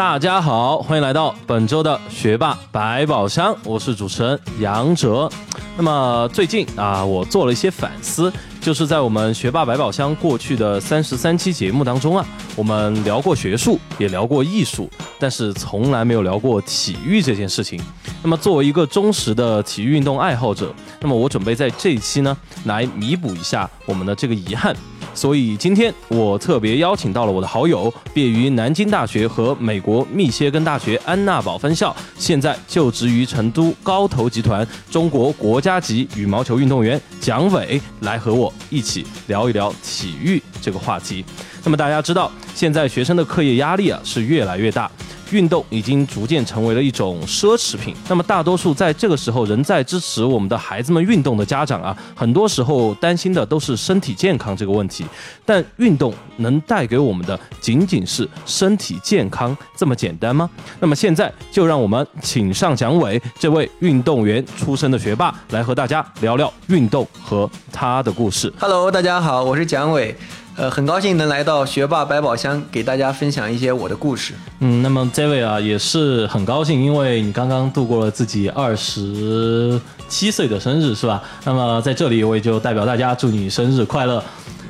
[0.00, 5.30] 大家好，欢迎来到本周的学霸百宝箱，我是主持人杨哲。
[5.76, 8.32] 那么最近啊，我做了一些反思，
[8.62, 12.24] 就是在我们学霸百宝箱过去的三十三期节目当中啊，
[12.56, 17.78] 我们聊过学术，也聊过艺术，但是从来没有聊过体育这件事情。
[18.22, 24.74] 那么作为一个忠实的体育运动爱好者，那么我准备在这一期呢，来弥补一下我们的这个遗憾。
[25.20, 41.22] 所以今天我特别邀请到了我的好友，毕业于南京大学和美国密歇根大学安娜堡分校，现在就职于成都高投集团中国国家级羽毛球运动员蒋伟，来和我一起聊一聊体育这个话题。
[41.64, 44.90] 那么大家知道，现在学生的课业压力啊是越来越大。
[45.30, 47.94] 运动已经逐渐成为了一种奢侈品。
[48.08, 55.06] 那么，大多数在这个时候仍在支持我们的孩子们运动的家长啊，很多时候担心的都是身体健康这个问题。
[55.46, 60.50] 但运动能带给我们的仅仅是身体健康这么简单吗？
[60.80, 68.52] 那么现在就让我们请上蒋伟这位运动员出身的学霸来和大家聊聊运动和他的故事。
[68.58, 70.16] Hello，大家好，我是蒋伟。
[70.60, 74.34] 呃，很高兴能来到学霸百宝箱，给大家分享一些我的故事。
[74.58, 81.22] 嗯，那么这位啊，也是很高兴，因为你刚刚度过了自己二十七岁的生日，是吧？
[81.44, 84.22] 那么在这里，我也就代表大家祝你生日快乐。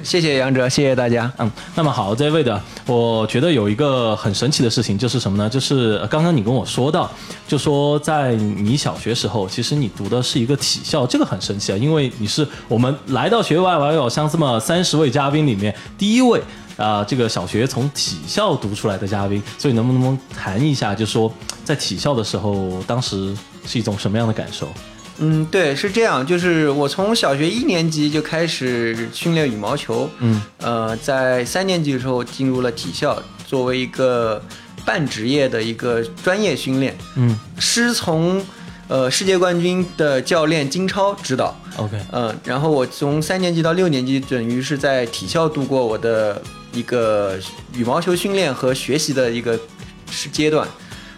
[0.03, 1.31] 谢谢杨哲，谢谢大家。
[1.39, 5.49] 嗯，那么好，这位的，我觉得有一个很神奇的事情，就是什么呢？
[5.49, 7.11] 就是刚刚你跟我说到，
[7.47, 16.41] 就说在你小学时候，其实你读的是一个体校，这个很神奇啊，因为你是我们来到学外网友像这么三十位嘉宾里面第一位
[16.77, 21.33] 啊，这个小学从体校读出来的嘉宾，所以能不能谈一下，就说
[21.65, 24.69] 在体校的时候，当时是一种什么样的感受？
[25.23, 34.43] 嗯，对，是这样，就是我从小学一年级就开始训练羽毛球，嗯，呃，在三年级的时候进入了体校，作为一个
[34.85, 38.43] 半职业的一个专业训练，嗯，师从
[38.89, 46.41] 呃世界冠军的教练金超指导，OK，嗯，然后我从三年级到六年级等于是在体校度过我的
[46.73, 47.39] 一个
[47.75, 49.61] 羽毛球训练和学习的一个
[50.11, 50.67] 是阶段。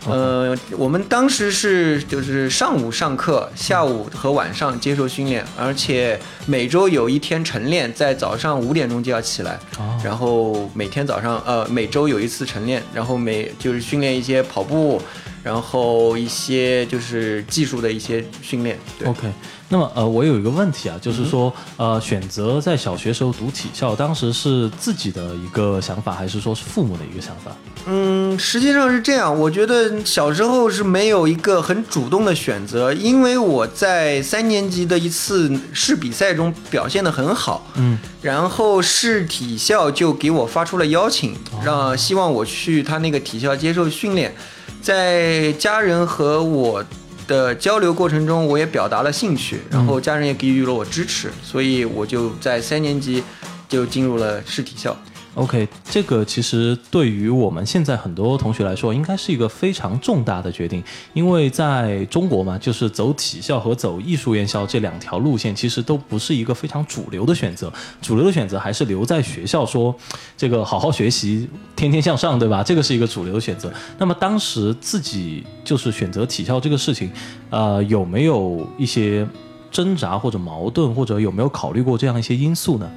[0.09, 9.59] 呃，我们当时是就是上午上课，下午和晚上接受训练，而且每周有一天晨练，在早上五点钟就要起来，
[10.05, 15.01] 然后每天早上呃每周有一次晨练，然后每就是训练一些跑步，
[15.43, 18.79] 然后一些就是技术的一些训练。
[19.05, 19.31] OK。
[19.69, 27.51] 那么呃，我有一个问题啊，就是说呃，选择在小学时候读体校，当时是自己的一个想法，还是说是父母的一个想法？
[27.87, 44.35] 嗯，实际上是这样，我觉得小时候是没有一个很主动的选择，因为我在三年级的一次市比赛中表现得很好，嗯，然后市体校就给我发出了邀请，让希望我去他那个体校接受训练，
[44.83, 46.85] 在家人和我。
[47.29, 53.23] 的交流过程中，我也表达了兴趣，然后家人也给予了我支持，所以我就在三年级
[53.69, 54.95] 就进入了市体校。
[55.35, 60.85] OK，这个其实对于我们现在很多同学来说，应该是一个非常重大的决定，
[61.15, 67.73] 因为在中国嘛，就是走体校和走艺术院校这两条路线，其实都不是一个非常主流的选择。
[68.03, 69.95] 主流的选择还是留在学校，说
[70.37, 72.63] 这个好好学习，天天向上，对吧？
[72.63, 73.73] 这个是一个主流的选择。
[73.97, 77.11] 那么当时自己就是选择体校这个事情，
[77.49, 79.27] 呃，有没有一些
[79.71, 82.91] 挣扎或者矛盾，或者有没有考虑过这样一些因素呢？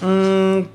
[0.00, 0.66] 嗯。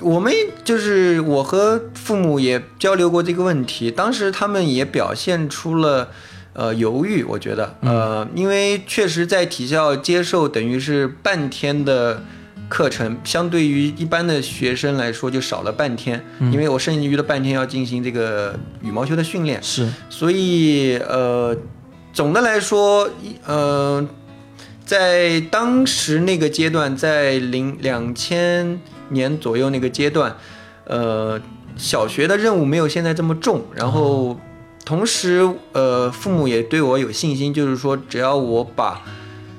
[0.00, 0.32] 我们
[0.64, 6.08] 就是我和父母也交流过这个问题，当时他们也表现出了
[6.54, 12.24] 呃犹豫，我觉得呃，因为确实在体校接受等于是半天的
[12.68, 21.56] 课程，相对于一般的学生来说就少了半天，因为我剩余的半天要进行这个羽毛球的训练，是，所以呃，
[22.12, 23.08] 总的来说，
[23.46, 24.04] 呃，
[24.84, 28.80] 在当时那个阶段，在零两千。
[29.12, 30.36] 年左右那个阶段，
[30.84, 31.40] 呃，
[31.76, 34.36] 小学的任务没有现在这么重，然后
[34.84, 39.00] 同时，呃，父母也对我有信心，就是说只要我把，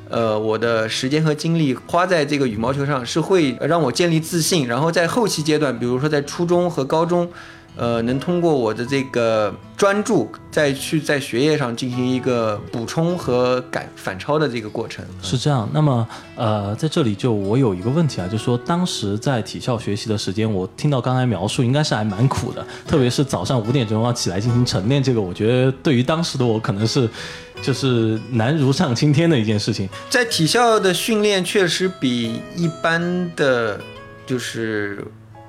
[0.10, 7.30] 呃，我的时间和精力花在这个羽毛球上，是会让我建立自信，然后在后期阶段，比如说在初中和高中，
[7.76, 15.04] 呃，能通过我的这个专注，再去在学业上进行一个补充和改反超的这个过程。
[15.24, 15.68] 是这样。
[15.74, 27.10] 那么，呃，在这里就我有一个问题啊，就是说当时在体校学习的时间，我听到刚才描述，应该是还蛮苦的，特别是早上五点钟要起来进行晨练，这个我觉得对于当时的我可能是
[27.62, 29.90] 就是难如上青天的一件事情。
[30.12, 33.80] 在体校的训练确实比一般的，
[34.28, 35.04] 就是。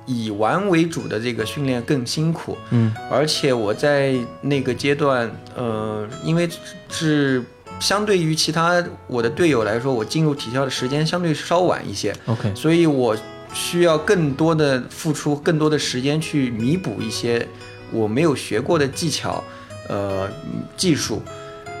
[0.05, 6.49] 以玩为主的这个训练更辛苦，嗯，而且我在那个阶段，呃，因为
[6.89, 7.43] 是
[7.79, 13.15] 相对于其他我的队友来说，我进入体校的时间相对稍晚一些，OK，所以我
[13.53, 17.47] 需要更多的付出更多的时间去弥补一些
[17.91, 19.43] 我没有学过的技巧，
[19.89, 20.29] 呃，
[20.77, 21.21] 技术，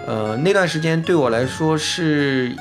[0.07, 2.55] 呃，那段时间对我来说是。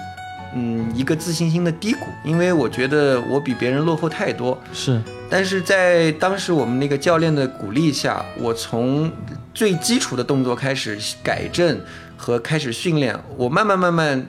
[0.56, 4.56] 嗯，一个自信心的低谷，因为我觉得我比别人落后太多。
[4.72, 9.10] 是，但是在当时我们那个教练的鼓励下，我从
[9.52, 11.80] 最基础的动作开始改正
[12.16, 14.26] 和开始训练，我慢慢慢慢，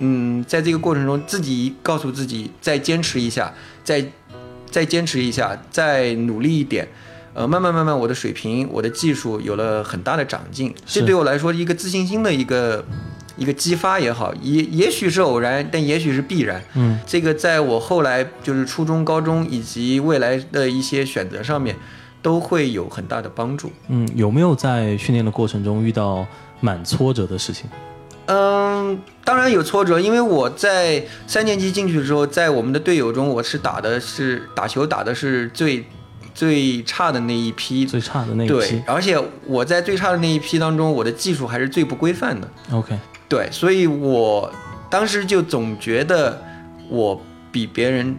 [0.00, 3.54] 嗯，在这个过程中自己告诉自己再坚持一下，
[3.84, 4.04] 再
[4.68, 6.88] 再坚持一下，再努力一点，
[7.34, 12.84] 呃，慢慢慢慢我的水平、我的技术有了很大的长进，这对我来说一个自信心的一个。
[13.38, 16.60] 一个激发也好，也也许是偶然，但也许是必然。
[16.74, 21.76] 嗯，这个在我后来就是初中、高中以及未来的一些选择上面，
[22.20, 23.70] 都会有很大的帮助。
[23.88, 26.26] 嗯，有没有在训练的过程中遇到
[26.60, 27.70] 蛮挫折的事情？
[28.26, 35.86] 嗯，当然有挫折，因为我在三年级进去的时候，在我们的队友中，我是打的是打球打的是最
[36.34, 38.52] 最差的那一批，最差的那一批。
[38.52, 42.46] 对，而且我在最差的那一批当中，我的技术还是最不规范的。
[42.72, 42.98] OK。
[43.28, 44.50] 对，所以我
[44.90, 46.42] 当时就总觉得
[46.88, 47.20] 我
[47.52, 48.16] 比别人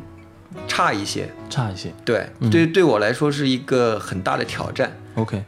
[0.67, 1.91] 差一些，差一些。
[2.05, 4.91] 对，对，对我来说是一个很大的挑战。
[5.15, 5.43] OK，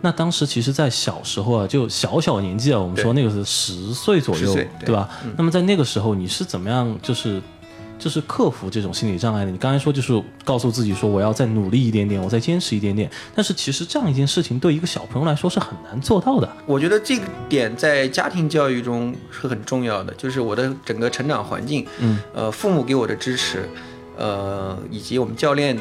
[0.00, 5.08] 那当时其实，在小时候啊，就小小年纪啊，我们说那个是十岁左右，对吧？
[5.36, 7.42] 那么在那个时候，你是怎么样，就是？
[8.00, 9.50] 就是克服这种心理障碍的。
[9.50, 13.08] 你刚才说，就是告诉自己说，我要再努力一点点，我再坚持一点点。
[13.34, 16.48] 但是其实这样一件事情对一个小朋友来说是很难做到的。
[16.64, 23.68] 我觉得这个点在家庭教育中是很重要的，就是我的整个成长环境，嗯，呃，父母给我的支持，
[24.16, 25.78] 呃，以及我们教练、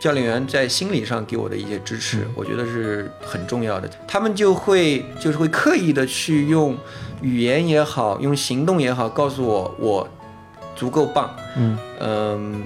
[0.00, 3.88] 教练员在心理上给我的一些支持，我觉得是很重要的。
[4.08, 6.76] 他们就会就是会刻意的去用
[7.22, 10.08] 语言也好，用行动也好，告诉我我。
[10.74, 12.62] 足够棒，嗯嗯，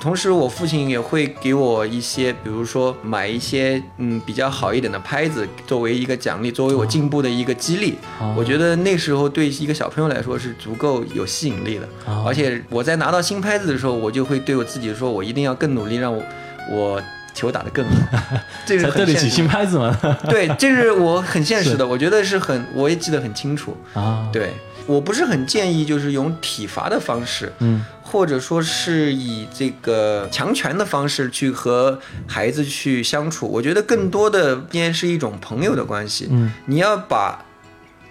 [0.00, 7.96] 同时我父亲也会给我一些，比如说买一些嗯比较好一点的拍子，作为一个奖励，作为我进步的一个激励。
[8.36, 11.88] 我觉得那时候对一个小朋友来说是足够有吸引力的。
[12.26, 16.22] 而且我在拿到新拍子的时候，我就会对我自己说，我一定要更努力，让我
[16.70, 17.02] 我
[17.34, 17.92] 球打得更好。
[18.66, 19.98] 这是对得起新拍子吗？
[20.28, 24.28] 对，这是我很现实的，我觉得是很，我也记得很清楚啊。
[24.32, 24.52] 对。
[24.86, 33.46] 我不是很建议，就是用体罚的方式，嗯，或者说是以这个强权的方式去和孩子去相处。
[33.48, 37.44] 我觉得更多的应该是一种朋友的关系，嗯，你要把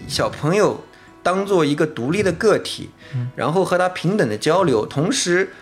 [0.07, 0.83] 小朋友
[1.23, 2.89] 当做一个独立的个体，
[3.35, 5.53] 然后和他平等的交流，同时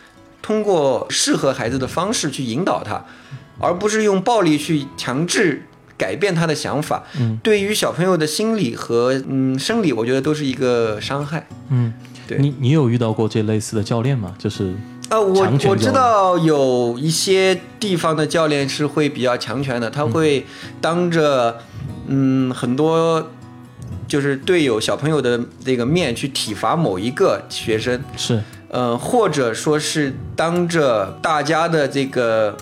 [0.42, 3.06] 通过适合孩子的方式去引导他，
[3.60, 5.64] 而不是用暴力去强制。
[6.04, 11.48] 改变他的想法，嗯，对于小朋友的心理和嗯生理，我觉得都是一个伤害。
[11.70, 11.94] 嗯，
[12.28, 14.36] 对你，你有遇到过这类似的教练吗？
[14.38, 14.74] 就是
[15.10, 20.46] 呃，我我知道有一些地方的教练是会比较强权的，他会
[20.82, 21.58] 当着
[22.08, 23.30] 嗯很多
[24.06, 32.58] 就是队友小朋友的这个面去体罚某一个学生，是，呃，或者说是当着大家的这个。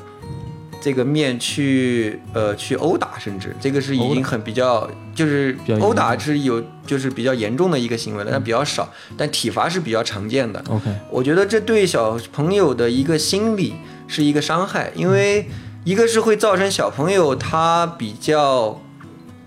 [0.81, 10.61] 这个面去呃去殴打，甚至这个是已经很比较，就是殴打是有就是比较严重的一个行为了，但比较少，但体罚是比较常见的。
[10.67, 13.75] OK，我觉得这对小朋友的一个心理
[14.07, 15.47] 是一个伤害，因为
[15.83, 18.81] 一个是会造成小朋友他比较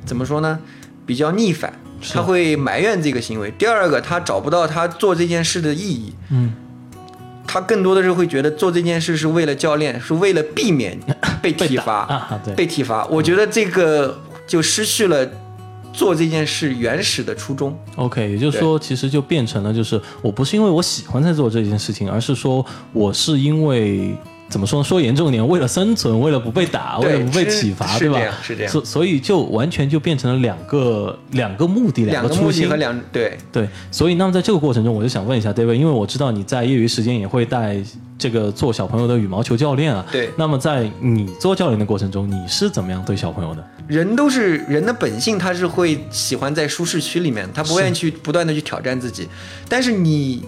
[0.06, 0.60] 怎么说呢，
[1.04, 1.80] 比较逆反，
[2.12, 6.14] 他会埋怨这个行为；第二个他找不到他做这件事的意义。
[6.30, 6.54] 嗯。
[7.54, 10.98] 他更多的是会觉得做这件事是为了教练，是为了避免
[11.40, 12.04] 被体罚，
[12.56, 13.06] 被体罚。
[13.06, 15.24] 我觉得这个就失去了
[15.92, 17.78] 做这件事原始的初衷。
[17.94, 24.16] OK，也就是说，其实就变成了，就是我不是因为我喜欢在做这件事情，而是说我是因为。
[24.54, 24.84] 怎么说呢？
[24.84, 28.34] 说严重点，为了生存，为了不被打，为了不被是体罚，对吧是这样？
[28.40, 32.76] 是这样所所以就完全就变成了两个两个目的，个初心两个目的和。
[32.76, 37.76] 两对对，所以那么在这个过程中，我就想问一下 David，因为我知道你在业余时间也会带
[38.16, 40.06] 这个做小朋友的羽毛球教练啊。
[40.12, 43.68] 对那么在你做教练的过程中，你是怎么样对小朋友的？
[43.88, 49.28] 人都是人的本性，他是会喜欢在舒适区里面，他不愿意去不断的去挑战自己。
[49.68, 50.44] 但是你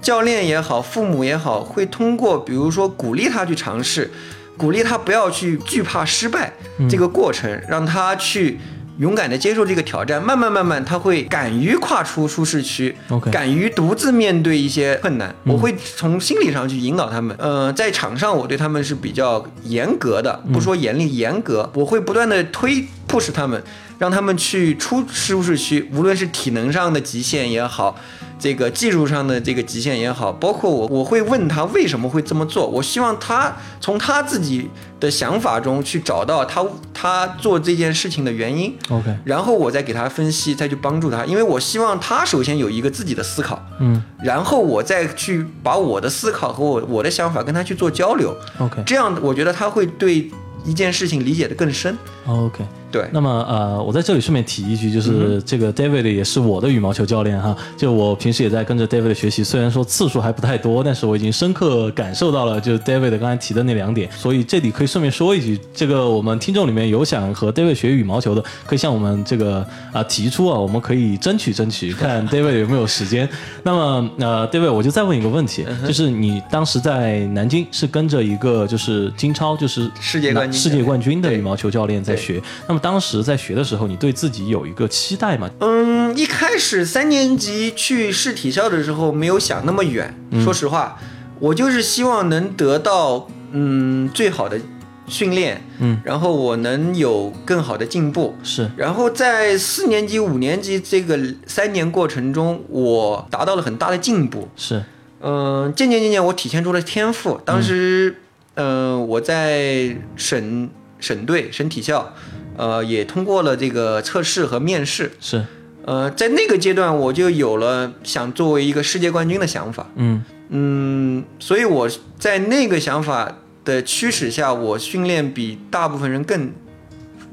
[0.00, 4.10] 教练也好，父母也好，会通过比如说鼓励他去尝试，
[4.56, 6.52] 鼓励他不要去惧怕失败
[6.88, 8.58] 这个过程，让他去。
[8.98, 12.94] 勇敢的接受这个挑战，慢慢慢慢，他会敢于跨出舒适区
[13.32, 15.34] 敢于独自面对一些困难。
[15.44, 17.34] 我会从心理上去引导他们。
[17.38, 21.70] 呃，在场上我对他们是比较严格的，不说严厉，严格。
[21.72, 23.60] 我会不断的推 push 他们，
[23.98, 27.96] 让他们去出舒适区，无论是体能上的极限也好，
[28.38, 36.64] 这个技术上的这个极限也好，包括我我会问他为什么会这么做，我希望他从他自己的想法中去找到他
[36.94, 38.74] 他做这件事情的原因。
[38.88, 50.30] OK，然后我再给他分析，再去帮助他，因为我希望他首先有一个自己的思考，嗯然后我再去把我的思考和我我的想法跟他去做交流，，OK 这样我觉得他会对
[50.64, 51.96] 一件事情理解的更深。
[52.26, 52.64] OK。
[52.90, 57.56] 对，那么呃，我在这里顺便提一句，嗯就是这个 David 也是我的羽毛球教练哈。
[57.76, 64.10] 就我平时也在跟着 David 学习，虽然说次数还不太多，但是我已经深刻感受到了，就是 David 刚才提的那两点。
[64.12, 73.28] 所以这里可以顺便说一句，这个我们听众里面有想和 David 学羽毛球的，可以向我们这个啊、提出啊，我们可以争取争取，看 David 有没有时间。
[73.62, 82.42] 那么呃，David，我就再问一个问题，嗯就是你当时在南京是跟着一个就是金超，就是世界冠军世界冠军的羽毛球教练在学。
[82.66, 85.48] 那么当时在学的时候，你对自己有一个期待吗？
[85.60, 90.14] 嗯，一开始三年级去试体校的时候，没有想那么远。
[90.42, 90.98] 说实话，
[91.38, 94.58] 我就是希望能得到嗯最好的
[95.06, 98.34] 训练，嗯，然后我能有更好的进步。
[98.42, 104.48] 是然后在四年级、五年级这个三年过程中，我达到了很大的进步。
[104.56, 104.82] 是，
[105.20, 107.40] 嗯、渐渐渐渐，我体现出了天赋。
[107.44, 108.16] 当时，
[108.54, 110.70] 嗯、我在省
[111.00, 112.14] 省队、省体校，
[112.56, 115.12] 呃，也通过了这个测试和面试。
[115.20, 115.44] 是，
[115.84, 119.90] 呃，在那个阶段，我就有了想作为一个世界冠军的想法。
[119.96, 121.88] 嗯嗯，所以我
[122.18, 126.52] 在那个想法的驱使下，我训练比大部分人更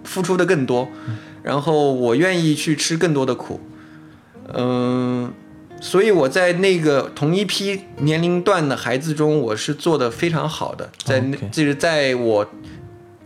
[0.04, 0.88] 付出的更多，
[1.44, 3.60] 然后我愿意去吃更多的苦。
[4.54, 5.34] 嗯，
[5.82, 12.48] 所以我在那个同一批年龄段的孩子中，我是做的非常好的，在那就是在我。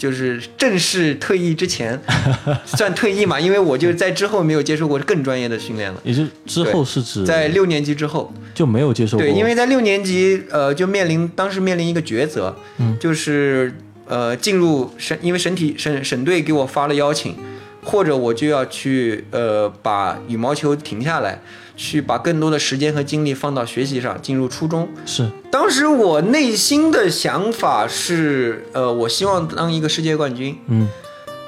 [0.02, 2.00] 就是正式退役之前，
[2.66, 6.02] 算退役嘛，因为我就在之后没有接受过更专业的训练了。
[6.04, 12.98] 也就之后是指在六年级之后，就没有接受过，对，因为在六年级，呃，就面临当时面临一个抉择，嗯。
[13.00, 13.72] 就是
[14.08, 17.36] 呃进入省，因为省体省省队给我发了邀请，
[17.84, 21.40] 或者我就要去呃把羽毛球停下来，
[21.82, 24.88] 去把更多的时间和精力放到学习上，进入初中。
[25.04, 30.88] 是当时我内心的想法是，呃，我希望当一个世界冠军，嗯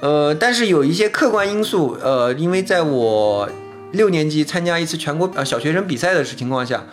[0.02, 3.48] 呃，但是有一些客观因素，呃，因为在我
[3.92, 6.84] 六年级参加一次全国呃小学生比赛的情况下，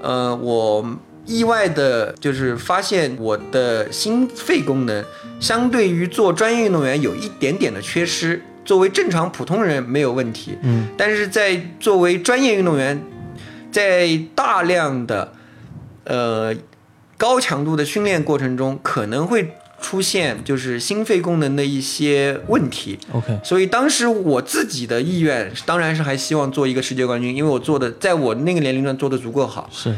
[0.00, 0.86] 呃，我
[1.26, 5.04] 意外的就是发现我的心肺功能
[5.40, 8.40] 相对于做专业运动员有一点点的缺失。
[8.64, 13.02] 作为正常普通人没有问题，嗯但是在作为专业运动员，
[13.70, 15.32] 在大量的
[16.04, 16.54] 呃
[17.16, 22.98] 高强度的训练过程中，可能会出现就是心肺功能的一些问题。
[23.12, 29.68] OK 所以当时我自己的意愿当然是还希望做一个世界冠军，因为我做的在我那个年龄段做的足够好。
[29.72, 29.94] 是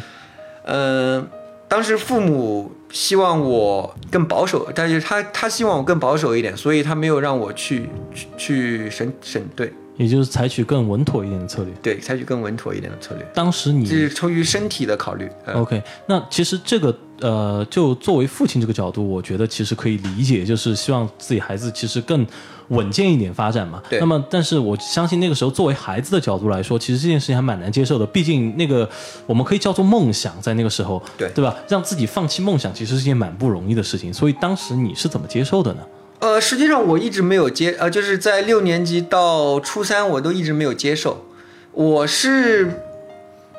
[0.69, 1.29] 嗯、
[1.69, 11.73] 当时父母希望我更保守，但是他他希望我更保守一点，所以他没有让我去去去省省队，也就是采取更稳妥一点的策略。
[11.83, 15.31] 对，采取更稳妥一点的策略，当时你这是出于身体的考虑。
[15.45, 22.27] 呃 OK，那其实这个呃，就作为父亲这个角度，我觉得其实可以理解，就是希望自己孩子其实更
[22.69, 23.83] 稳健一点发展嘛。
[23.89, 28.05] 对那么，但是我相信那个时候作为孩子的角度来说，其实这件事情还蛮难接受的。
[28.05, 28.89] 毕竟那个
[29.27, 31.57] 我们可以叫做梦想，在那个时候，对对吧？
[31.69, 34.13] 让自己放弃梦想，其实是件蛮不容易的事情。
[34.13, 35.81] 所以当时你是怎么接受的呢？
[36.19, 41.27] 呃，实际上我一直没有接，呃，就是在六年级到初三，我都一直没有接受。
[41.73, 42.71] 我是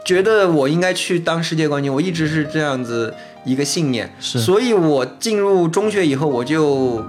[0.04, 3.14] 觉得我应该去当世界冠军，我一直是这样子
[3.46, 4.12] 一个信念。
[4.20, 7.06] 是所以我进入中学以后，我就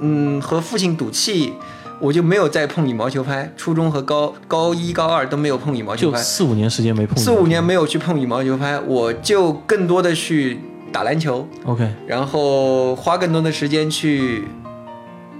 [0.00, 1.52] 嗯和父亲赌气，
[2.00, 3.52] 我就没有再碰羽毛球拍。
[3.54, 6.16] 初中和高高一、高二都没有碰羽毛球拍。
[6.16, 10.60] 就四五年时间没碰，四五年没有去碰羽毛球拍，我就更多的去
[10.90, 14.44] 打篮球，OK，然后花更多的时间去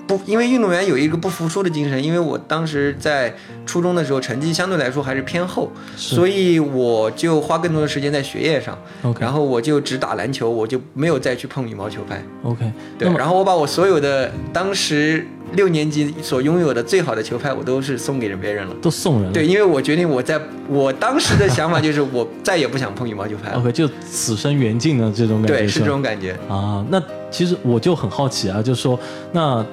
[0.07, 2.03] 不，因为运动员有一个不服输的精神。
[2.03, 3.35] 因为我当时在
[3.65, 8.79] 初中的时候成绩相对来说还是偏后，所以我就花更多的时间在学业上。
[9.03, 12.23] OK 然后我就只打篮球，我就没有再去碰羽毛球拍。
[12.43, 18.75] OK，对然后我把我所有的当时六年级所拥有的最好的球拍，我都是送给了别人了。
[18.81, 19.33] 都送人了。
[19.33, 23.59] 对，因为我决定我在我当时的想法就是我再也不想碰羽毛球拍了。
[23.59, 25.59] OK，就此生缘尽的这种感觉。
[25.59, 26.37] 对，是这种感觉。
[26.49, 26.85] 啊。
[26.91, 28.99] 那其实我就很好奇啊，就是说，
[29.33, 29.65] 那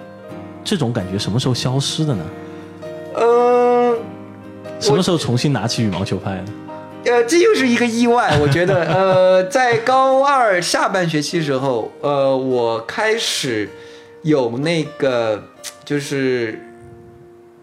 [0.63, 2.24] 这种感觉什么时候消失的呢？
[3.15, 3.98] 嗯、
[4.79, 6.46] 什么时候重新拿起羽毛球拍呢？
[7.05, 13.70] 呃，这又是一个意外，我觉得， 呃，在高二下半学期时候，呃，我开始
[14.22, 15.43] 有那个
[15.84, 16.60] 就是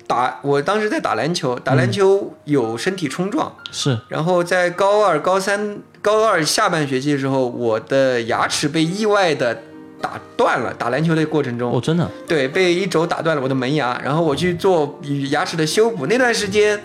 [0.07, 9.63] 打，我当时在打篮球，打篮球有身体冲撞，是然后在高二、高三、高二下半学期的时候，我的牙齿被意外的
[10.01, 14.99] 打断了，打篮球的过程中，哦，真的对，被一肘打断了我的门牙，然后我去做
[15.31, 16.07] 牙齿的修补。
[16.07, 16.81] 那段时间，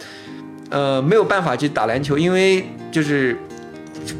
[0.69, 3.37] 呃，没有办法去打篮球，因为就是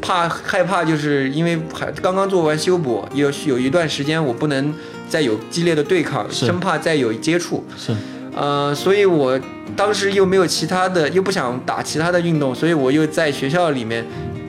[0.00, 4.74] 怕害怕，就是因为还刚刚做完修补，有有一段时间我不能
[5.08, 7.64] 再有激烈的对抗，生怕再有接触。
[7.76, 7.94] 是
[8.34, 9.40] 呃，所以我
[9.74, 14.04] 当时又没有其他的，又不想打其他的运动，所以我又在学校里面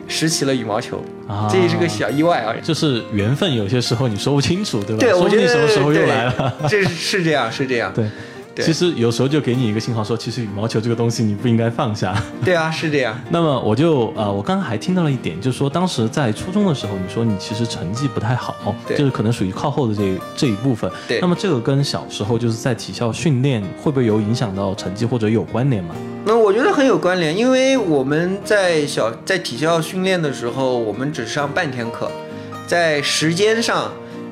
[0.08, 2.56] 拾起了羽毛球，啊，这也是个小意外啊。
[2.64, 5.00] 就是缘分，有些时候你说不清楚，对吧？
[5.00, 6.56] 对，说不我觉得定什么时候又来了。
[6.70, 7.92] 这是是这样，是这样。
[7.94, 8.10] 对
[8.64, 12.16] 其实有时候就给你一个信号说，其实羽毛球这个东西你不应该放下。
[12.44, 13.20] 对啊，是这样。
[13.30, 20.92] 那么我就呃，我刚刚还听到了一点，就是说当时在初中的时候，你说你其实成绩不太好，对就是可能属于靠后的这这一部分。
[21.08, 25.96] 对那么这个跟小时候就是在体校训练会不会有影响到成绩或者有关联吗？
[26.26, 32.12] 那我觉得很有关联，因为我们在小在体校训练的时候，我们只上半天课，
[32.68, 33.90] 在时间上，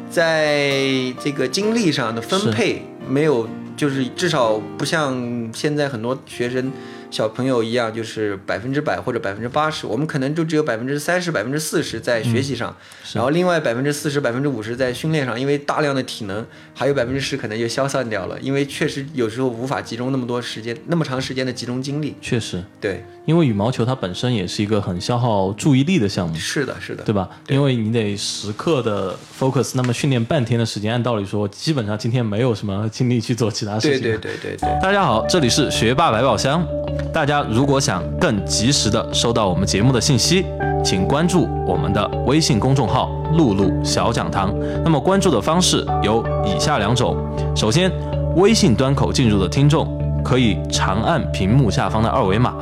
[0.09, 0.83] 在
[1.19, 6.71] 这个精力上的分配没有，就是至少不像现在很多学生
[7.15, 12.75] 小朋友一样，就是百分之百或者百分之八十，我们可能就只有百分之三十、百分之四十在学习上，
[13.13, 22.17] 然后另外百分之四十、百分之五十在训练上，因为大量的体能，还有百分之十可能就消散掉了，因为确实有时候无法集中那么多时间、那么长时间的集中精力。
[22.21, 26.35] 确实，对，因为羽毛球它本身也是一个很消耗注意力的项目。
[26.35, 27.29] 是的，是的，对吧？
[27.47, 34.01] 因为你得时刻的 focus，那么训练半天的时间，按道理说，基本上今天没有什么精力去做其他事情。
[34.01, 34.79] 对对对对对。
[34.81, 36.67] 大家好，这里是学霸百宝箱。
[37.13, 40.45] 大家如果想更及时的收到我们节目的信息，
[40.83, 44.53] 请关注我们的微信公众号“露露小讲堂”。
[44.83, 47.15] 那么关注的方式有以下两种：
[47.55, 47.91] 首先，
[48.35, 49.87] 微信端口进入的听众
[50.23, 52.53] 可以长按屏幕下方的二维码，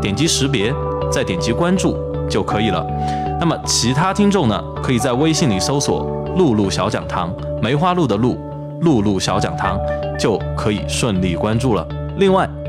[0.00, 0.72] 点击识别，
[1.10, 1.96] 再点击关注
[2.28, 2.86] 就可以了。
[3.40, 8.38] 那么其他听众呢，可以在微信里搜索“露露小讲堂”，梅花鹿的鹿，
[8.82, 9.78] 露露小讲堂，
[10.18, 11.86] 就可以顺利关注了。
[12.18, 12.48] 另外，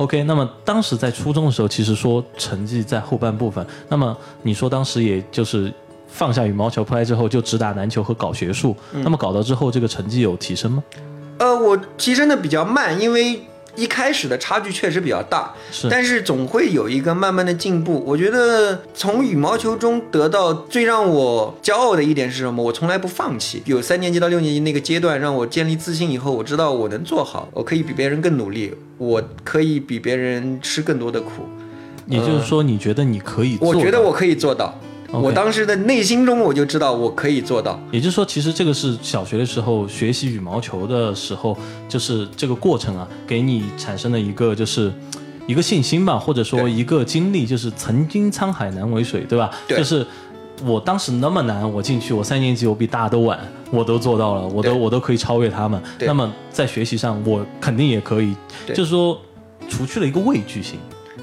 [0.00, 3.64] OK，那么当时在初中的时候，其实说成绩在后半部分。
[3.90, 5.70] 那么你说当时也就是
[6.08, 8.74] 放下羽毛球拍之后，就只打篮球和搞学术。
[8.92, 10.82] 那么搞到之后，这个成绩有提升吗？
[11.38, 13.42] 呃，我提升的比较慢，因为
[13.76, 18.02] 一开始的差距确实比较大，是但是总会有一个慢慢的进步。
[18.06, 22.62] 我觉得从羽毛球中得到最让我骄傲的一点是什么？
[22.62, 23.62] 我从来不放弃。
[23.66, 31.30] 有三年级到六年级那个阶段，让我建立自信以后，我知道我能做好，我可以比别人更努力，我可以比别人吃更多的苦。
[32.06, 33.78] 也就是说，你觉得你可以做到？
[33.78, 34.74] 我觉得我可以做到。
[35.12, 37.80] 我当时的内心中我就知道我可以做到。
[37.90, 41.56] 也就是说，其实这个是小学的时候学习羽毛球的时候，
[41.88, 44.92] 就是这个过程啊，给你产生了一个就是
[45.46, 49.50] 一个信心吧，或者说一个经历，就是曾经沧海难为水，对吧？
[49.66, 50.06] 对就是
[50.64, 53.38] 我当时那么难，我进去，我三年级我比大家都晚，
[53.72, 55.82] 我都做到了，我都我都可以超越他们。
[55.98, 58.34] 那么在学习上，我肯定也可以，
[58.68, 59.20] 就是说
[59.68, 60.78] 除去了一个畏惧性。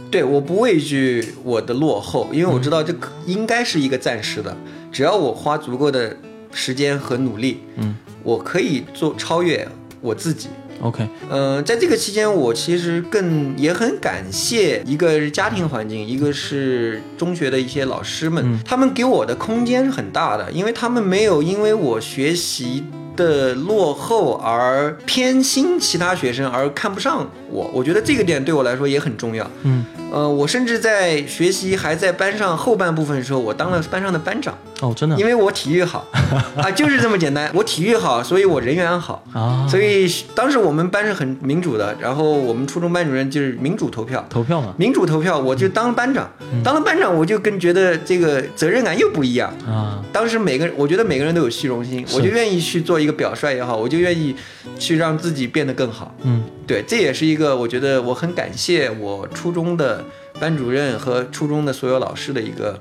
[0.09, 4.55] 对，我不畏惧我的落后，因为我知道这可应该是一个暂时的，
[4.91, 6.15] 只要我花足够的
[6.51, 9.67] 时间和努力，嗯，我可以做超越
[10.01, 10.47] 我自己。
[10.81, 22.83] OK，嗯，在这个期间，我其实更也很感谢，一个是家庭环境，一个是中学的一些老师们，他们给我的空间是很大的，因为他们没有因为我学习。
[23.17, 29.45] 的落后而偏心其他学生而看不上我，我觉得这个点对我来说也很重要。
[29.63, 34.57] 嗯，呃，我甚至在学习还在班上后半部分的时候，我当了班上的班长。
[34.79, 36.05] 哦，真的，因为我体育好
[36.55, 37.49] 啊，就是这么简单。
[37.53, 39.67] 我体育好，所以我人缘好啊。
[39.67, 46.29] 所以当时我们班是很民主的，然后我们初中班主任就是民主投票，投票嘛，民主投票，我就当班长。
[46.63, 50.01] 当了班长，我就更觉得这个责任感又不一样啊。
[50.13, 54.35] 当时每个人，我觉得每个人都有虚荣心，我就愿意去做一个表率也好，我就愿意
[54.77, 56.15] 去让自己变得更好。
[56.21, 60.03] 嗯，对，这也是一个我觉得我很感谢我初中的
[60.39, 62.79] 班主任和初中的所有老师的一个。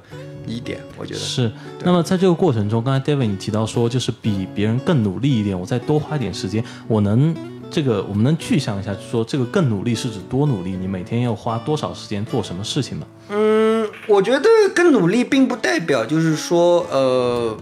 [0.49, 1.51] 一点，我觉得是。
[1.83, 7.35] 那么在这个过程中，刚才 David 你提到说，就是比别人更努力一点，我再多花一点时间，我能
[7.69, 10.71] 这个我们能具象一下，说这个更努力是指多努力？
[10.71, 13.07] 你每天要花多少时间做什么事情吗？
[13.31, 17.57] 嗯，我觉得更努力并不代表就是说，呃。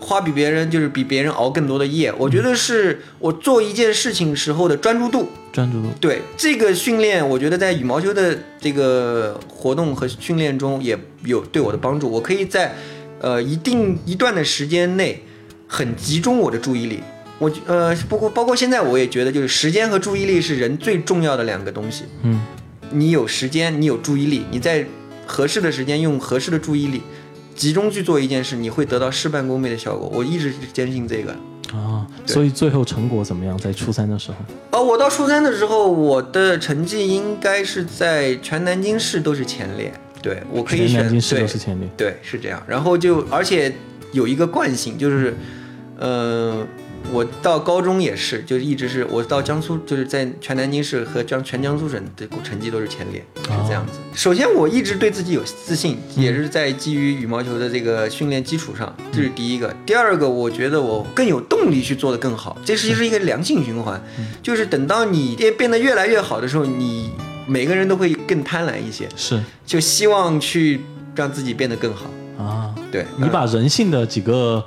[0.00, 5.28] 花比别人就是比别人熬更多的夜，我觉得是我做一件事情时候的专注度。
[5.52, 5.88] 专注度。
[6.00, 12.08] 对这个训练，我觉得在羽毛球的这个活动和训练中也有对我的帮助。
[12.08, 12.74] 我可以在
[13.20, 15.22] 呃一定一段的时间内
[15.66, 17.00] 很集中我的注意力。
[17.38, 22.04] 我呃不过包括现在我也觉得，就是时间和注意力是人最重要的两个东西。
[22.22, 22.40] 嗯，
[22.90, 24.86] 你有时间，你有注意力，你在
[25.26, 27.02] 合适的时间用合适的注意力。
[27.58, 30.08] 集中去做一件事，你会得到事半功倍的效果。
[30.14, 31.32] 我一直坚信这个
[31.76, 33.58] 啊，所以最后成果怎么样？
[33.58, 34.36] 在初三的时候，
[34.70, 39.92] 啊，我到初三的时候，我的成绩应该是在全南京市都是前列。
[40.22, 41.88] 对我可以选，全南京市都是前列。
[41.96, 42.62] 对，是这样。
[42.66, 43.74] 然后就而且
[44.12, 45.36] 有一个惯性，就是，
[45.98, 46.66] 嗯。
[47.10, 53.92] 我到高中也是，就一直是我到江苏，就是在全南京市和江全江苏省的成绩都是前列，是这样子。
[54.14, 59.74] 首先，我一直对自己有自信，也是在基于羽毛球的这个训练基础上，这是第一个。
[59.86, 63.98] 第二个，我觉得我更有动力去做得更好，这实际是一个良性循环。
[64.42, 67.10] 就是等到你变变得越来越好的时候，你
[67.46, 70.82] 每个人都会更贪婪一些，是，就希望去
[71.14, 72.74] 让自己变得更好啊。
[72.92, 74.62] 对你把人性的几个。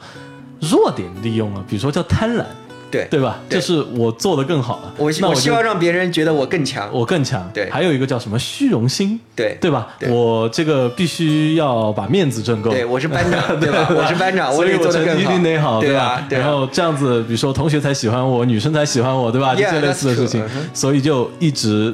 [0.61, 2.45] 弱点利用了，比如说叫贪婪，
[2.91, 3.39] 对对吧？
[3.49, 7.49] 就是我做的更好了，我我希望让别人觉得我更强，我更强。
[7.53, 9.87] 对，还有一个叫什么虚荣心，对对吧？
[10.07, 12.69] 我这个必须要把面子挣够。
[12.69, 13.87] 对，我是班长， 对吧？
[13.89, 16.23] 我是班长，所以我成绩一定得好，对吧？
[16.29, 19.55] 然后这样子，比如说同学才喜欢我，女生才喜欢我，对吧？
[19.55, 20.43] 这类似的事情，
[20.73, 21.93] 所以就一直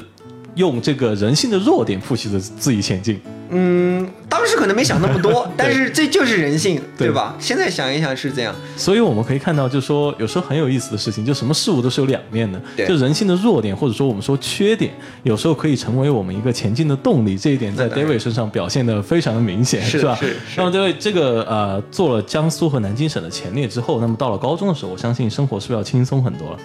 [0.56, 3.18] 用这个人性的弱点复习着自己前进。
[3.50, 7.34] 嗯，当时可能没想那么多， 但是这就是人性，对吧？
[7.38, 12.60] 现在想一想是这样，所以我们可以看到，就是说有时候很有意思的事情，就什么事物都是有两面的。
[12.86, 17.38] 就人性的弱点，或者说我们说缺点，有时候可以成为我们一个前进的动力。
[17.38, 20.14] 这一点在 David 身上表现的非常的明显，是吧？
[20.20, 20.36] 是。
[20.56, 26.58] 那么 David 这个呃做了江苏和南京省的前列之后，那么到了高中的时候，我相信生活是不是要轻松很多了？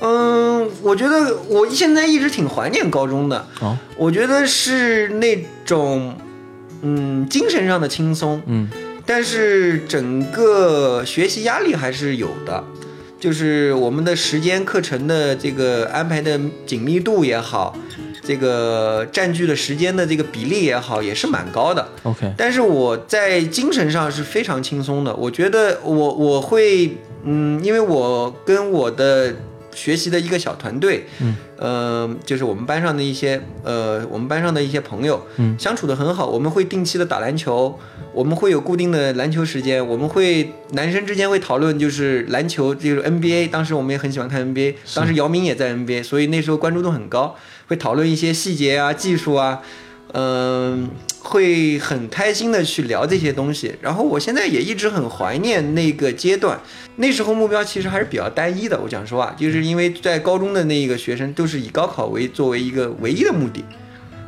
[0.00, 3.46] 嗯，我觉得我现在一直挺怀念高中的。
[3.60, 6.14] 哦，我觉得是那种。
[6.86, 8.68] 嗯，精神上的轻松，嗯，
[9.06, 12.62] 但是整个学习压力还是有的，
[13.18, 17.74] 就是我们的时间课程的这个安排的紧密度也好，
[18.22, 21.88] 这个占据的时间的这个比例也好，也是蛮高的。
[22.02, 29.34] OK，但是我在精神上是非常轻松的，我觉得我我会，嗯，因为我跟我的。
[29.74, 36.26] 学习的一个小团队，嗯，呃，就是我们班上的一些，呃，我们班上的一些朋友，嗯，相处的很好。
[36.26, 37.78] 我们会定期的打篮球，
[38.12, 43.48] 我们会有固定的篮球时间，我们会男生之间会讨论就是篮球，就是 NBA。
[43.48, 49.60] 当时我们也很喜欢看 NBA，当时姚明也在 NBA，所以那时候关注度很高，会讨论一些细节啊、技术啊，
[50.14, 50.90] 嗯。
[51.26, 56.60] 会很开心的去聊这些东西，然后我现在也一直很怀念那个阶段，
[56.96, 58.78] 那时候目标其实还是比较单一的。
[58.78, 63.64] 我讲实话，就是因为在高中的那个学生都是以高考为作为一个唯一的目的，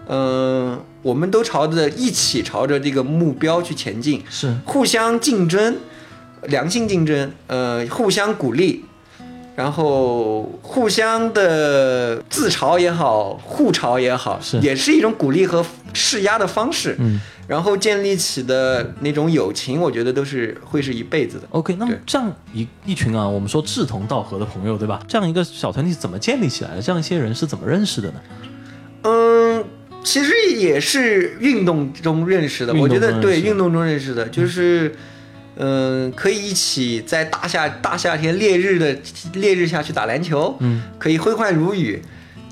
[0.08, 5.76] 嗯，我们都朝着一起朝着这个目标去前进，是互相竞争，
[6.44, 8.86] 良性竞争，呃，互相鼓励。
[9.56, 15.64] 然后互相的自嘲也好，互嘲也好，是也是一种鼓励和
[15.94, 16.94] 施压的方式。
[16.98, 21.44] 嗯，然后建立起的那种友情，我觉得都是会是一辈子的。
[21.52, 25.00] OK，那么这样一一群啊，我们说志同道合的朋友，对吧？
[25.08, 26.82] 这样一个小团体怎么建立起来的？
[26.82, 28.20] 这样一些人是怎么认识的呢？
[29.04, 29.64] 嗯，
[30.04, 32.74] 其实也是运动中认识的。
[32.74, 34.96] 我觉得对运动中认识的，就是嗯，
[36.14, 38.96] 可以一起在大夏大夏天烈日的
[39.34, 42.02] 烈日下去打篮球，嗯，可以挥汗如雨，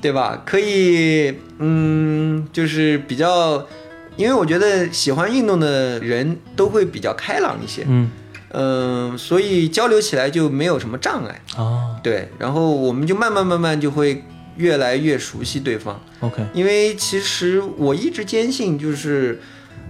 [0.01, 0.41] 对吧？
[0.45, 3.67] 可以，嗯，就是比较，
[4.15, 8.09] 因为我觉得喜欢运动的人都会比较开朗一些，嗯。
[8.57, 14.23] 嗯，所以交流起来就没有什么障碍，啊对，然后我们就慢慢慢慢就会
[14.55, 19.41] 越来越熟悉对方，，OK，因为其实我一直坚信，就是，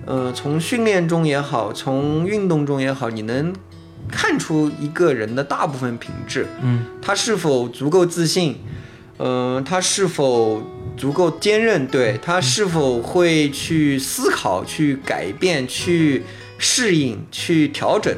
[0.05, 3.53] 呃，从训练中也好，从运动中也好，你能
[4.07, 6.85] 看出一个人的大部分品质，嗯。
[7.01, 8.57] 他是否足够自信，
[9.17, 10.61] 嗯、他是否
[10.95, 16.23] 足够坚韧，对他是否会去思考、去改变、去
[16.57, 18.15] 适应、去调整，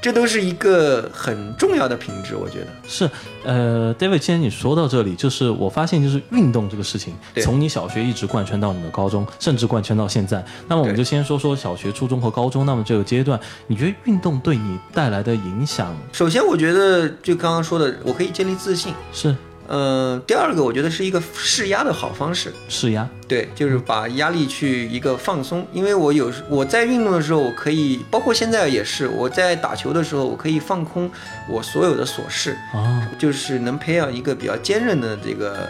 [0.00, 2.66] 这都是一个很重要的品质，我觉得。
[2.86, 3.10] 是，
[3.44, 10.44] 呃，David，既然你说到这里，就是我发现，就是运动这个事情，对从你小学一直贯穿到你的高中，甚至贯穿到现在。
[10.68, 18.94] 那么我们就先说说小学、初中和高中，那么这个阶段，你觉得运动对你带来的影响首先，我觉得就刚刚说的，我可以建立自信。
[19.12, 19.34] 是
[19.68, 23.08] 嗯，第二个我觉得是一个释压的好方式，释压？
[23.26, 25.66] 对，就是把压力去一个放松。
[25.72, 31.10] 因为我有时我在运动的时候，我可以，包括现在也是，我在打球的时候，我可以放空
[31.48, 35.68] 我所有的琐事，啊，就是能培养一个比较坚韧的这个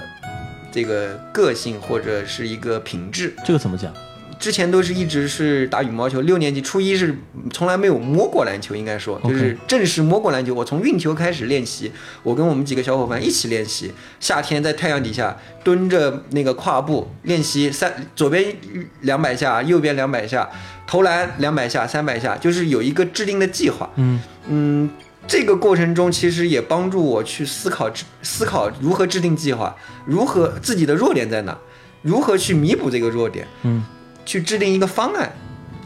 [0.71, 3.35] 这个个性或者是一个品质。
[3.45, 3.93] 这个怎么讲？
[4.38, 7.16] 之前都是一直是打羽毛球，六年级初一是
[7.53, 10.55] 从来没有摸过篮球，应该说就是正式摸过篮球。
[10.55, 11.90] 我从运球开始练习，
[12.22, 18.55] 我跟我们几个小伙伴一起练习，夏天在太阳底下蹲着那个跨步练习三，左边
[19.01, 20.49] 两百下，右边两百下，
[20.87, 23.90] 投篮两百下、三百下，就是有一个制定的计划。
[23.96, 24.90] 嗯嗯，
[25.27, 27.90] 这个过程中其实也帮助我去思考
[28.22, 31.57] 思考如何制定计划，如何自己的弱点在哪，
[32.03, 33.46] 如何去弥补这个弱点。
[33.62, 33.83] 嗯
[34.27, 35.33] 去制定一个方案，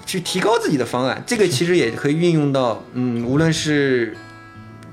[0.05, 1.23] 去提高自己的方案。
[1.25, 4.17] 这个其实也可以运用到，嗯，无论是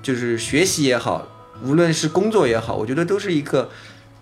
[0.03, 1.25] 就是学习也好，
[1.63, 3.67] 无论是工作也好，我觉得都是一个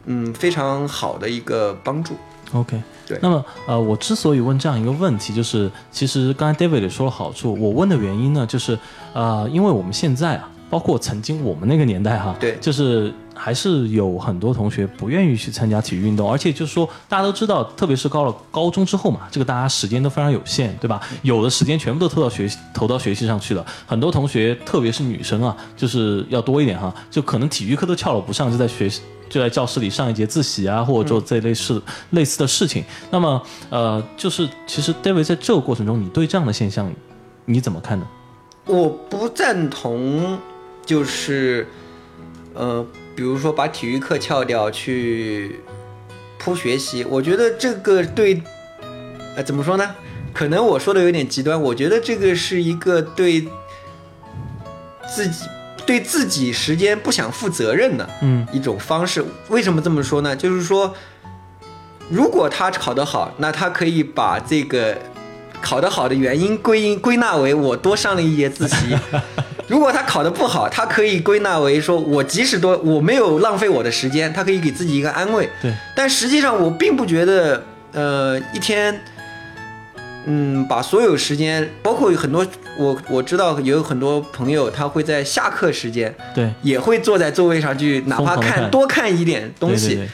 [0.05, 2.15] 嗯非常好的一个帮助。
[2.53, 2.81] ，OK。
[3.07, 8.79] 对那么呃，我之所以问这样一个问题，就是其实刚才 David 也说了好处，我问的原因呢，就是
[9.13, 20.99] 呃，因为我们现在啊，包括曾经我们那个年代哈，对就是还是有很多同学不愿意去参加体育运动，而且就是说大家都知道，特别是到了高中之后嘛，这个大家时间都非常有限，对吧？
[21.21, 29.01] 有的时间全部都投到学习投到学习上去了，很多同学，特别是女生啊，就是要多一点哈，就可能体育课都翘了不上，就在学习。
[29.27, 32.85] 就在教室里上一节自习啊，或者做这类似、类似的事情。
[33.09, 36.89] 那么，呃，就是其实 David 在这个过程中，你对这样的现象
[37.45, 38.05] 你怎么看呢？
[38.67, 40.37] 我不赞同，
[40.85, 41.67] 就是
[42.53, 45.59] 呃，比如说把体育课翘掉去
[46.37, 48.41] 扑学习，我觉得这个对，
[49.35, 49.95] 呃，怎么说呢？
[50.33, 53.47] 可能我说的有点极端，我觉得这个是一个对
[55.07, 55.45] 自己
[55.85, 59.23] 对自己时间不想负责任的嗯一种方式。
[59.49, 60.35] 为什么这么说呢？
[60.35, 60.93] 就是说，
[62.09, 64.97] 如果他考得好，那他可以把这个
[65.61, 68.97] 考得好的原因归因归纳为我多上了一节自习。
[69.67, 75.49] 如果他考得不好，他可以归纳为说我即使多我没有浪费我的时间，他可以给自己一个安慰。
[75.61, 79.01] 对，但实际上我并不觉得，呃，一天，
[80.25, 82.45] 嗯，把所有时间，包括有很多
[82.77, 89.87] 我我知道有很多朋友，他会在下课时间对，也会坐在座位上去，哪怕看看多看一点东西。
[89.87, 90.09] 对对对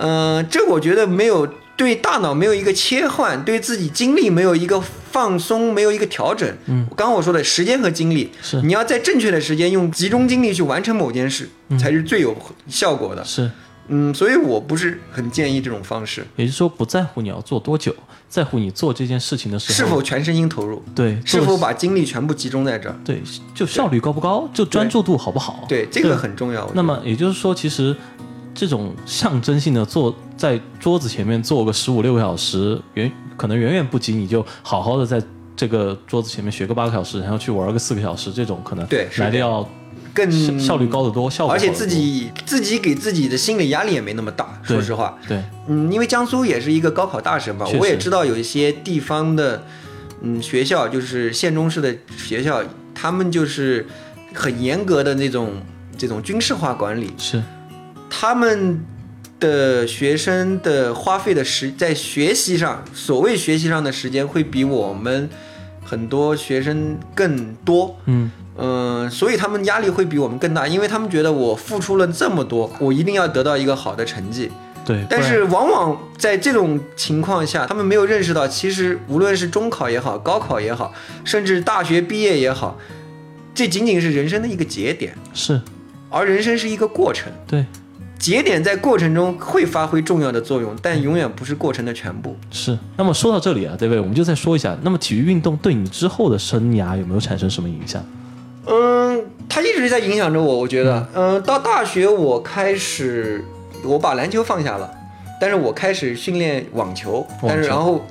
[0.00, 6.46] 嗯，这我觉得没有对大脑没有一个切换，对自己精力没有一个放松，没有一个调整。
[6.66, 12.36] 嗯，刚刚我说的时间和精力，是你要在正确的时间用集中精力去完成某件事，才是最有
[12.66, 13.24] 效果的。
[13.24, 13.48] 是，
[13.86, 16.26] 嗯，所以我不是很建议这种方式。
[16.34, 17.94] 也就是说不在乎你要做多久，
[18.28, 20.82] 在乎你做这件事情的时候是否全身心投入？
[20.96, 22.96] 对，是否把精力全部集中在这儿？
[23.04, 23.22] 对，
[23.54, 25.64] 就效率高不高，就专注度好不好？
[25.68, 26.68] 对，这个很重要。
[26.74, 27.96] 那么也就是说，其实
[28.52, 35.20] 这种象征性的坐在桌子前面坐个十五六个小时，远可能远远不及你就好好的在
[35.56, 39.68] 这个桌子前面学个八个小时，然后去玩个四个小时，这种可能对来的要
[40.14, 44.60] 更效效率高得多，效果而且自己自己给自己的心理压力也没那么大。
[44.62, 45.42] 说实话，对。
[45.66, 49.64] 嗯，因为江苏也是一个高考大省嘛，我也知道有一些地方的，
[50.22, 52.62] 嗯，学校就是县中市的学校，
[52.94, 53.84] 他们就是
[54.32, 55.54] 很严格的那种
[55.96, 57.42] 这种军事化管理，是。
[58.08, 58.80] 他们
[59.40, 65.28] 的学生的花费的时在学习上，所谓学习上的时间会比我们
[65.84, 67.96] 很多学生更多。
[68.06, 74.50] 嗯嗯，所以他们压力会比我们更大，因为他们觉得我付出了这么多，我一定要得到一个好的成绩。
[74.84, 80.92] 对，但是往往在这种情况下，他们没有认识到，其实无论是中考也好，高考也好，
[81.24, 82.76] 甚至大学毕业也好，
[83.54, 85.60] 这仅仅是人生的一个节点，是，
[86.10, 87.30] 而人生是一个过程。
[87.46, 87.64] 对，
[88.18, 92.36] 节点在过程中会发挥重要的作用，但永远不是过程的全部。
[92.50, 92.76] 是。
[92.96, 94.00] 那么说到这里啊，对不对？
[94.00, 98.04] 我们就再说一下，那么体育运动对你之后的生涯有没有产生什么影响？
[98.66, 100.58] 嗯，它一直在影响着我。
[100.58, 103.42] 我觉得，嗯，到大学我开始，
[103.82, 104.90] 我把篮球放下了，
[105.40, 108.04] 但是我开始训练网球，但是然后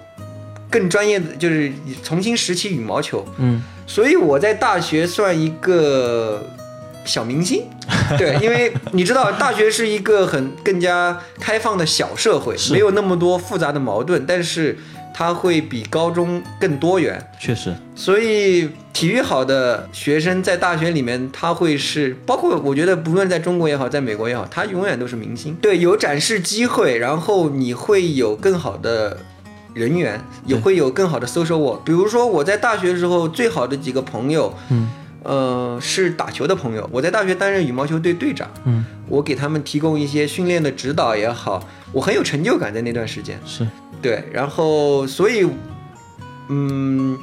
[0.69, 3.23] 更专业的就是重新拾起羽毛球。
[3.37, 6.43] 嗯，所以我在大学算一个
[7.07, 7.63] 小明星。
[8.19, 14.77] 对，因为你知道，大学是一个很更加开放的小社会，没有那么多复杂的矛盾，但是
[15.13, 17.19] 它会比高中更多元。
[17.39, 25.55] 确实，所以体育好的学生在大学里面，他会是包括我觉得，不论在中国也好，在美国也好，他永远都是明星。
[25.61, 29.17] 对，有展示机会，然后你会有更好的
[29.73, 31.79] 人员，也会有更好的 social work。
[31.83, 34.87] 比如说我在大学的时候，最好的几个朋友，嗯。
[35.27, 36.89] 呃，是打球的朋友。
[36.91, 41.61] 我在大学担任羽毛球队队长，嗯，我给他们提供一些训练的指导也好，
[41.91, 43.37] 我很有成就感在那段时间。
[43.45, 43.67] 是，
[44.01, 45.45] 对，然后所以，
[46.49, 47.17] 嗯。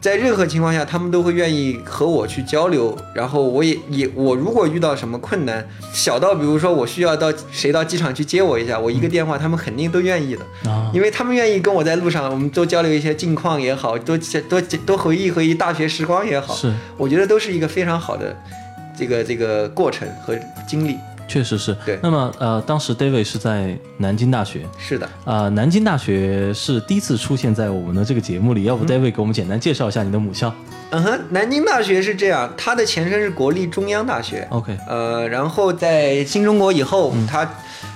[0.00, 2.96] 在任何情况下，他们都会愿意和我去交流。
[3.14, 10.70] 然后我也也我如果遇到什么困难，小到比如说我需要到谁到机场去接我一下，我一个电话，他们肯定都愿意的。
[10.70, 14.16] 啊，因为他们愿意跟我在路上，我们多交流一些近况也好，多
[14.48, 16.54] 多多回忆回忆大学时光也好。
[16.54, 18.34] 是，我觉得都是一个非常好的
[18.96, 20.34] 这个这个过程和
[20.66, 20.96] 经历。
[21.30, 21.96] 确实是，对。
[22.02, 30.52] 那么，呃，当时 David 是在南京大学，是的，啊，南京大学是第一次出现在我们的这个节目里，要不 David 给我们简单介绍一下你的母校？
[30.90, 37.48] 嗯哼，南京大学是这样，它的前身是国立中央大学，OK，呃，然后在新中国以后，它，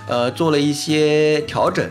[0.06, 1.84] 呃，做了一些调整，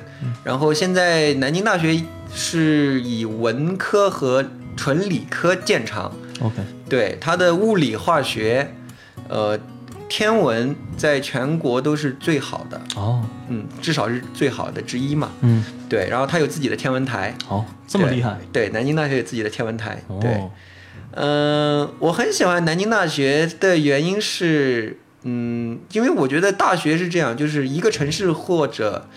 [0.46, 2.02] 然后现在南京大学
[2.34, 4.46] 是以文科和
[4.78, 6.56] 纯理科见长，OK，
[6.88, 8.74] 对，它的物理化学，
[9.28, 9.60] 呃。
[10.16, 12.80] 天文在全国都是最好的。
[12.96, 20.40] 哦，嗯，至少是最好的之一嘛，嗯，对，然后它有自己的天文台，哦，这么厉害，对，南京大学有自己的天文台，对，
[21.16, 29.10] 嗯，我很喜欢南京大学的原因是，嗯，因为我觉得大学是这样，就是一个城市或者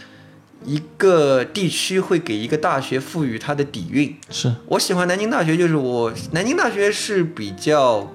[0.64, 4.50] 一个地区会给一个大学赋予它的底蕴，是。
[4.68, 8.10] 我喜欢南京大学，就是我南京大学是比较。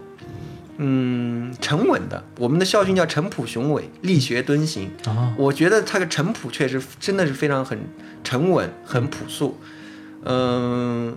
[0.83, 4.89] 嗯，沉稳的，我们的校训叫陈朴雄伟，力学敦行。
[5.05, 7.77] 啊，我觉得他的陈朴确实真的是非常很
[8.23, 9.59] 沉稳，很朴素。
[10.23, 11.15] 嗯，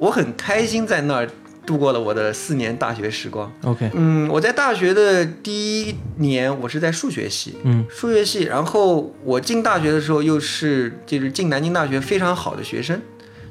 [0.00, 1.28] 我很开心在那儿
[1.64, 3.52] 度过了我的四年大学时光。
[3.62, 8.42] OK，嗯，我在大学的第一年，我是在数学系，嗯，数学系。
[8.42, 13.00] 然后我进大学的时候，又是就是进南京大学非常好的学生，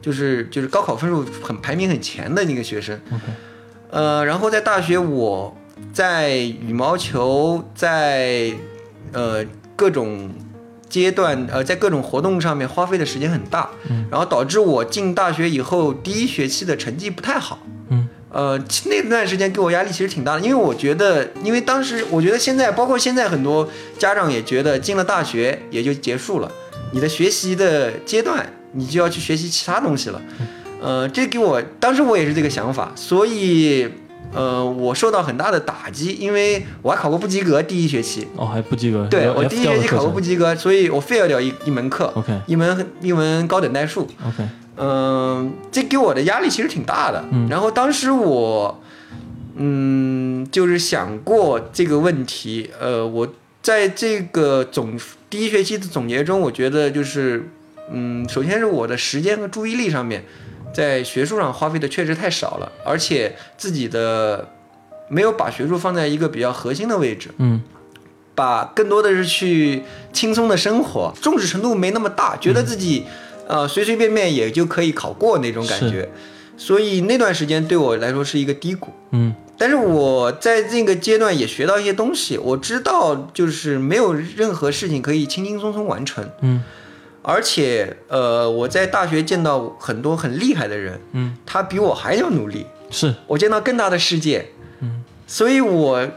[0.01, 2.99] 就是就是高考分数很排名很前的那个学生。
[3.09, 3.23] OK。
[3.89, 5.55] 呃，然后在大学，我
[5.93, 8.51] 在羽毛球，在
[9.13, 9.45] 呃
[9.75, 10.29] 各种
[10.89, 26.51] 阶段，呃在各种活动上面花费的时间很大，嗯，然后导致我进大学以后第一学期的成绩不太好，嗯，呃那段时间给我压力其实挺大的，因为我觉得，因为当时我觉得现在，包括现在很多家长也觉得进了大学也就结束了，
[26.91, 30.21] 你的学习的阶段你就要去学习其他东西了。
[30.81, 33.87] 呃，这给我当时我也是这个想法，所以
[34.33, 38.27] 呃，我受到很大的打击，因为我还考过不及格，第一学期。
[38.35, 48.79] 哦，还不及格，对我第一学期考过不及格，所以我 fail 掉一一门课，OK，一门一门高等代数，OK，嗯，这给我的压力其实挺大的，嗯，然后当时我
[49.55, 53.27] 嗯就是想过这个问题，呃，我
[53.63, 57.49] 在这个总第一学期的总结中，我觉得就是
[57.91, 60.23] 嗯，首先是我的时间和注意力上面。
[60.73, 64.47] 在学术上花费的确实太少了，而且自己的
[65.09, 67.61] 没有把学术放在一个比较核心的位置，嗯，
[68.35, 73.05] 把更多的是去轻松的生活，重视程度没那么大，觉得自己
[73.47, 76.09] 呃随随便便也就可以考过那种感觉，
[76.57, 86.63] 所以那段时间对我来说是一个低谷，嗯，但是我在这个阶段也学到一些东西，我知道就是没有任何事情可以轻轻松松完成，嗯。
[87.29, 93.13] 而且，呃，我在大学见到很多很厉害的人，嗯，他比我还要努力，是。
[93.27, 94.45] 我见到更大的世界，
[94.79, 96.07] 嗯，所以我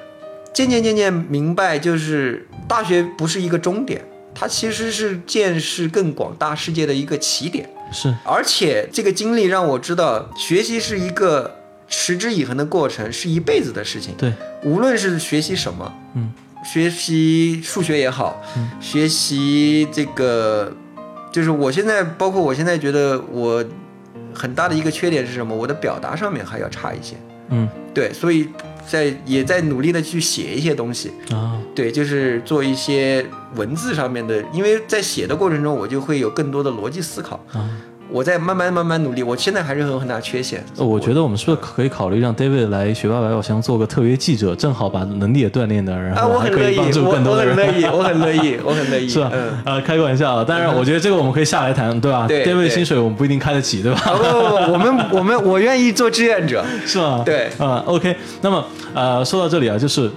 [0.53, 8.15] 渐渐渐渐明白，就是大学不是一个终点，它其实是见识更广大世界的一个起点，是。
[8.25, 11.57] 而且这个经历让我知道，学习是一个
[11.89, 16.33] 持之以恒的过程，是一辈子的事情，对，无论是学习什么，嗯。
[16.63, 18.71] 学习数学也好，嗯。
[18.83, 20.71] 学习这个，
[21.31, 23.65] 就是我现在，包括我现在觉得我
[24.35, 25.55] 很大的一个缺点是什么？
[25.55, 27.17] 我的表达上面还要差一些。
[27.51, 28.49] 嗯对，所以
[28.87, 31.11] 在也在努力的去写一些东西。
[31.33, 33.27] 啊，对，就是做一些
[33.57, 37.45] 文字上面的，因为在写的过程中，我就会有更多的逻辑思考。
[37.53, 37.69] 啊
[38.13, 40.65] 我在慢慢慢慢努力，我现在还是有很大缺陷。
[40.77, 47.57] 呃我觉得我们是不是可以考虑让 David 来学霸百宝箱做个特约记者，正好把能力也锻炼的，然啊，后我很乐意，还可以帮助我更多的人。
[47.57, 49.31] 我很乐意， 我很乐意，我很乐意，是吧？
[49.33, 49.53] 嗯。
[49.65, 54.01] 呃，开个玩笑啊，当然，我觉得这个我们可以下来谈，对吧对？David 薪水我们不一定开得起，对吧？
[54.05, 56.65] 啊不不不，我们 我们我愿意做志愿者。
[56.85, 57.23] 是吗？
[57.25, 60.11] 对啊、o k 那么呃，说到这里啊，就是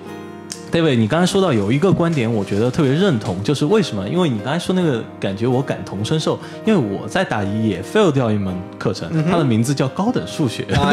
[0.74, 4.10] David，你刚才说到有一个观点，我觉得特别认同，就是为什么？
[4.10, 10.64] 因为你刚才说那个感觉，我感同身受，因为我在大一也 fail 掉一门课程，它的名字叫高等数学。
[10.74, 10.92] 啊，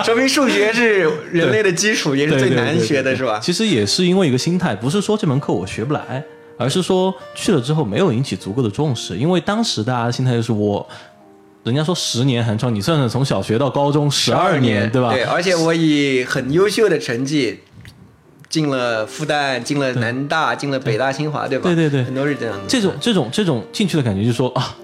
[0.02, 3.38] 说明数学是人类的基础，也是最难学的，是吧？
[3.42, 6.24] 其实也是因为一个心态，不是说这门课我学不来，
[6.56, 10.88] 而是说去了之后没有引起足够的重视，因为当时大家的心态就是我。
[11.64, 15.12] 人家说十年寒窗，你算算从小学到高中十二年，对吧？
[15.12, 17.58] 对，而且我以很优秀的成绩
[18.56, 21.64] 进了复旦，进了南大，进了北大、清华，对吧？
[21.64, 22.62] 对对对很多是这样的。
[22.66, 24.74] 这种这种这种进去的感觉，就是说啊，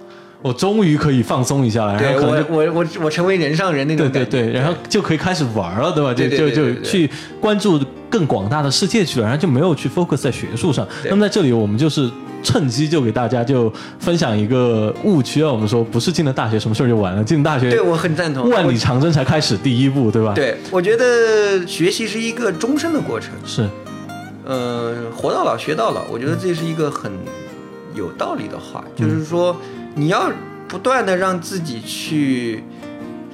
[0.42, 4.24] 我终于可以放松一下了，然对后可能我我我我成为人上人那种感觉。
[4.26, 6.10] 对对，然后就可以开始玩了，对吧？
[6.12, 7.10] 就对对就就对对对去
[7.40, 7.80] 关注
[8.12, 10.86] 更广大的世界去了，然后就没有去 focus 在学术上。
[11.08, 12.10] 那么在这里，我们就是
[12.42, 18.50] 趁机就给大家就分享一个误区啊，我们说不是进了大学什么事儿就完了，进了大学对我很赞同。
[18.50, 23.30] 万里长征才开始第一步，对吧？，对，我觉得学习是一个终身的过程。
[23.46, 23.66] 是，
[24.44, 27.10] 呃，活到老学到老，我觉得这是一个很
[27.94, 29.56] 有道理的话，嗯就是说
[29.94, 30.30] 你要
[30.68, 32.62] 不断的让自己去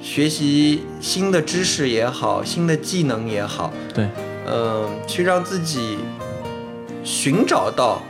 [0.01, 4.07] 学习新的知识也好，新的技能也好，对，
[4.47, 5.97] 嗯，去让自己
[7.03, 8.01] 寻找到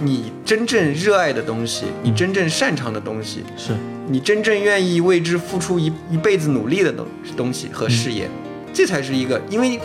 [0.00, 3.72] 你真正热爱的东西，你真正擅长的东西，是，
[4.08, 7.06] 你真正愿意为之付出一一辈子努力的东
[7.36, 8.28] 东西和事业，
[8.72, 9.40] 这才是一个。
[9.50, 9.80] 因为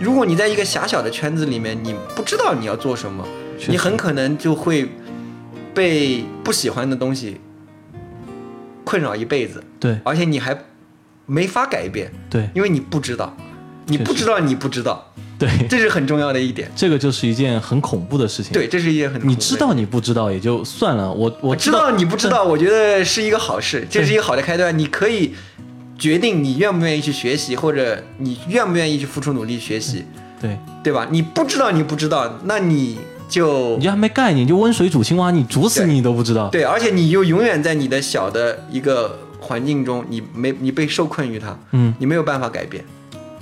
[0.00, 3.24] 如果你在一个狭小的圈子里面，你不知道你要做什么，
[3.68, 4.88] 你很可能就会
[5.72, 7.40] 被不喜欢的东西
[8.84, 9.98] 困扰一辈子，对。
[10.04, 10.58] 而且你还
[11.26, 12.50] 没法改变，对。
[12.54, 13.36] 因为你不知道，
[13.86, 16.70] 你不知道你不知道，对，这是很重要的一点。
[16.74, 24.76] 这个就是一件很恐怖的事情。，对，这是一件很你知道你不知道也就算了，我我我知道你不知道，我觉得是一个好事，这是一个好的开端。
[24.78, 25.34] 你可以
[25.98, 30.04] 决定你愿不愿意去学习，或者你愿不愿意去付出努力学习，
[30.40, 31.06] 对，对吧？
[31.10, 36.48] 你不知道，你不知道，那你就你就还没概念，你就温水煮青蛙，你煮死你都不知道。
[36.48, 42.84] 对，而且你又永远在你的小的一个环境中，你没你被受困于它，嗯，你没有办法改变，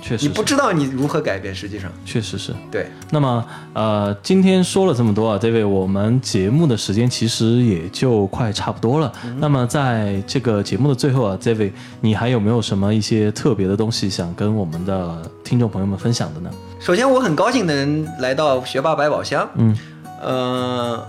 [0.03, 1.55] 确实，你不知道你如何改变。
[1.55, 2.53] 实际上，确实是。
[2.69, 9.09] 对，那么，呃，今天说了这么多啊，David，我们节目的时间其实也就快差不多了。
[9.23, 16.49] 嗯那么，在这个节目的最后啊，David，你还有没有什么一些特别的东西想跟我们的听众朋友们分享的呢？
[16.81, 19.77] 首先我很高兴能来到学霸百宝箱，嗯，
[20.21, 21.07] 呃，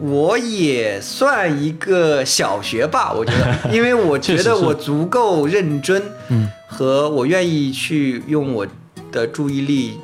[0.00, 8.66] 我也算一个小学霸，我觉得， 因为我觉得我足够认真，嗯，和我愿意去用我
[9.12, 10.00] 的注意力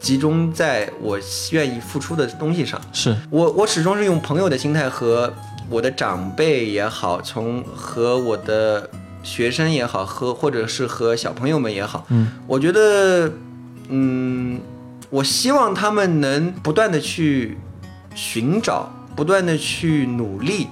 [0.00, 1.18] 集中在我
[1.52, 2.80] 愿意付出的东西上。
[2.92, 5.32] 是，我我始终是用朋友的心态和
[5.68, 8.88] 我的长辈也好，从和我的
[9.22, 13.30] 学生也好，和或者是和小朋友们也好，嗯，我觉得，
[13.90, 14.58] 嗯，
[15.10, 17.58] 我希望他们能不断的去
[18.14, 18.90] 寻找，
[19.20, 20.66] 不断的去努力，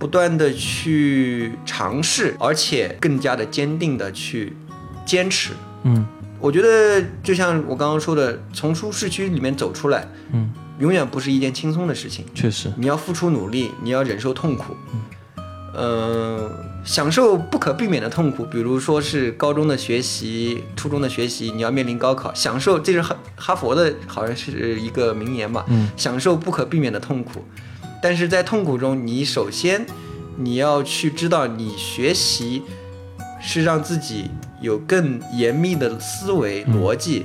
[0.00, 4.56] 不断的去尝试，而且更加的坚定的去
[5.06, 5.52] 坚持。
[5.84, 6.04] 嗯。
[6.40, 12.24] 我觉得就像我刚刚说的，从舒适区里面走出来，嗯，永远不是一件轻松的事情。
[12.34, 14.74] 确实，你要付出努力，你要忍受痛苦，
[15.78, 16.50] 嗯、
[16.84, 25.88] 享受不可避免的痛苦，比如说是高中的学习、初中的学习，你要面临高考，享受这是哈哈佛的好像是一个名言嘛，嗯。
[25.96, 27.42] 享受不可避免的痛苦，
[28.04, 29.86] 但是在痛苦中，你首先
[30.36, 32.62] 你要去知道，你学习
[33.40, 34.30] 是让自己
[34.60, 37.24] 有更严密的思维逻辑，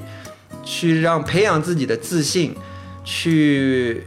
[0.63, 2.55] 去让培养自己的自信，
[3.03, 4.05] 去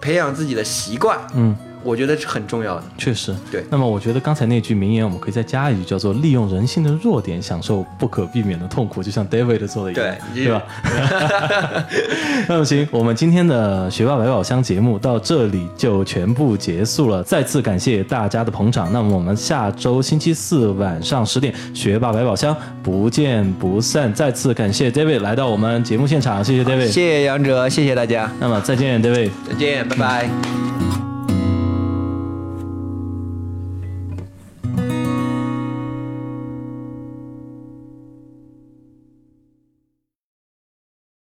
[0.00, 1.20] 培养自己的习惯。
[1.34, 1.54] 嗯
[1.84, 2.84] 我觉得是很重要的。
[2.98, 10.62] 确实，对那么我觉得刚才那句名言，我们可以再加一句，叫做“利用人性的弱点，享受不可避免的痛苦”，就像 David 做的一样，对对吧？
[12.48, 17.22] 那么行，我们今天的学霸百宝箱节目到这里就全部结束了。
[17.22, 18.92] 再次感谢大家的捧场。
[18.92, 24.12] 那么我们下周星期四晚上十点，学霸百宝箱不见不散。
[24.14, 26.86] 再次感谢 David 来到我们节目现场，谢谢 David。
[26.86, 29.30] 谢谢杨哲，谢谢大家，那么再见，David。
[29.48, 30.83] 再见，拜拜。